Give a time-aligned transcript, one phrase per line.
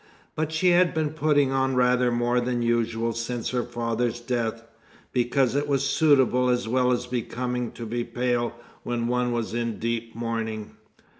[0.35, 4.63] But she had been putting on rather more than usual since her father's death,
[5.11, 9.77] because it was suitable as well as becoming to be pale when one was in
[9.77, 10.71] deep mourning.